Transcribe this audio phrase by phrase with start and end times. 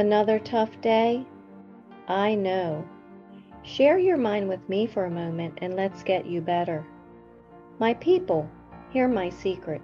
[0.00, 1.26] Another tough day?
[2.08, 2.88] I know.
[3.64, 6.86] Share your mind with me for a moment and let's get you better.
[7.78, 8.48] My people,
[8.88, 9.82] hear my secret.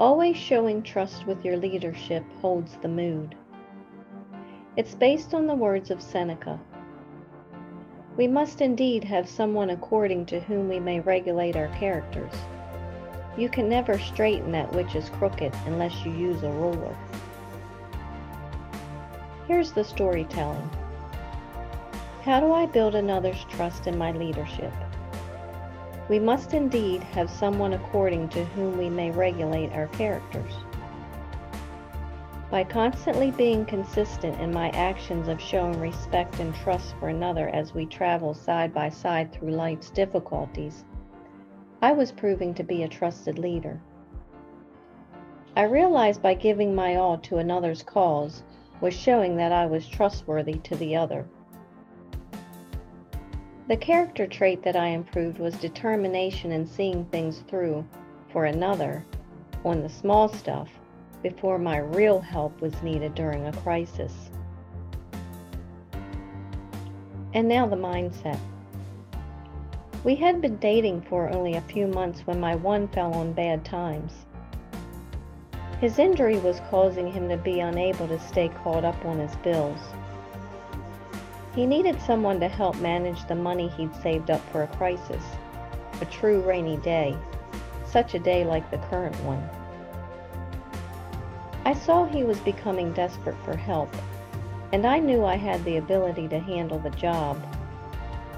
[0.00, 3.36] Always showing trust with your leadership holds the mood.
[4.76, 6.58] It's based on the words of Seneca.
[8.16, 12.32] We must indeed have someone according to whom we may regulate our characters.
[13.36, 16.96] You can never straighten that which is crooked unless you use a ruler.
[19.48, 20.70] Here's the storytelling.
[22.22, 24.72] How do I build another's trust in my leadership?
[26.08, 30.52] We must indeed have someone according to whom we may regulate our characters.
[32.52, 37.74] By constantly being consistent in my actions of showing respect and trust for another as
[37.74, 40.84] we travel side by side through life's difficulties,
[41.80, 43.80] I was proving to be a trusted leader.
[45.56, 48.44] I realized by giving my all to another's cause
[48.82, 51.24] was showing that I was trustworthy to the other.
[53.68, 57.86] The character trait that I improved was determination in seeing things through
[58.32, 59.06] for another
[59.64, 60.68] on the small stuff
[61.22, 64.12] before my real help was needed during a crisis.
[67.34, 68.38] And now the mindset.
[70.02, 73.64] We had been dating for only a few months when my one fell on bad
[73.64, 74.26] times.
[75.82, 79.80] His injury was causing him to be unable to stay caught up on his bills.
[81.56, 85.24] He needed someone to help manage the money he'd saved up for a crisis,
[86.00, 87.16] a true rainy day,
[87.84, 89.42] such a day like the current one.
[91.64, 93.92] I saw he was becoming desperate for help,
[94.72, 97.44] and I knew I had the ability to handle the job.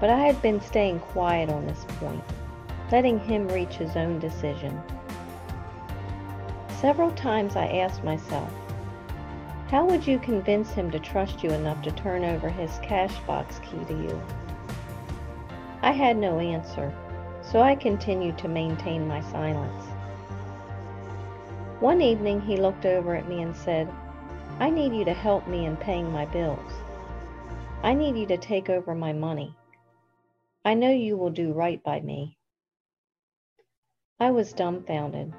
[0.00, 2.24] But I had been staying quiet on this point,
[2.90, 4.82] letting him reach his own decision.
[6.80, 8.52] Several times I asked myself,
[9.66, 13.58] how would you convince him to trust you enough to turn over his cash box
[13.58, 14.22] key to you?
[15.82, 16.94] I had no answer,
[17.42, 19.86] so I continued to maintain my silence.
[21.80, 23.92] One evening he looked over at me and said,
[24.60, 26.72] I need you to help me in paying my bills.
[27.82, 29.52] I need you to take over my money.
[30.64, 32.38] I know you will do right by me.
[34.20, 35.34] I was dumbfounded.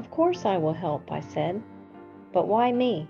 [0.00, 1.62] Of course I will help, I said.
[2.32, 3.06] But why me?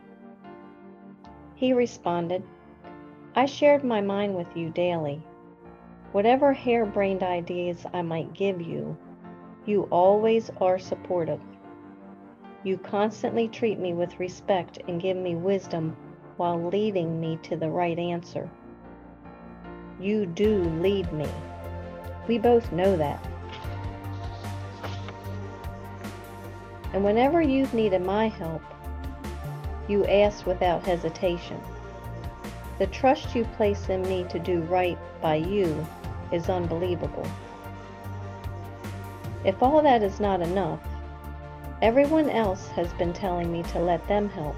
[1.54, 2.42] He responded,
[3.36, 5.22] I shared my mind with you daily.
[6.10, 8.96] Whatever harebrained ideas I might give you,
[9.66, 11.40] you always are supportive.
[12.64, 15.96] You constantly treat me with respect and give me wisdom
[16.38, 18.50] while leading me to the right answer.
[20.00, 21.28] You do lead me.
[22.26, 23.24] We both know that.
[26.92, 28.62] And whenever you've needed my help,
[29.88, 31.60] you ask without hesitation.
[32.78, 35.86] The trust you place in me to do right by you
[36.32, 37.26] is unbelievable.
[39.44, 40.80] If all that is not enough,
[41.82, 44.54] Everyone else has been telling me to let them help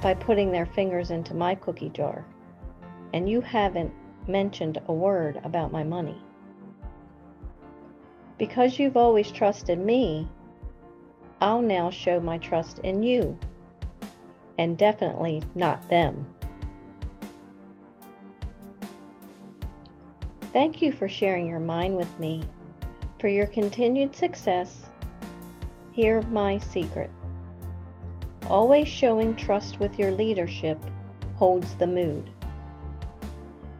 [0.00, 2.24] by putting their fingers into my cookie jar,
[3.14, 3.92] and you haven't
[4.26, 6.20] mentioned a word about my money.
[8.36, 10.28] Because you've always trusted me,
[11.40, 13.38] I'll now show my trust in you,
[14.58, 16.26] and definitely not them.
[20.52, 22.42] Thank you for sharing your mind with me.
[23.20, 24.88] For your continued success,
[25.98, 27.10] Hear my secret.
[28.48, 30.78] Always showing trust with your leadership
[31.34, 32.30] holds the mood.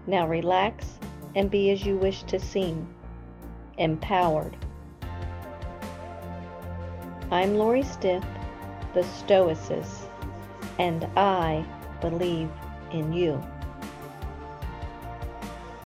[0.09, 0.99] Now relax
[1.37, 2.93] and be as you wish to seem,
[3.77, 4.57] empowered.
[7.31, 8.25] I'm Lori Stiff,
[8.95, 10.07] the Stoicess,
[10.79, 11.63] and I
[12.01, 12.49] believe
[12.91, 13.39] in you.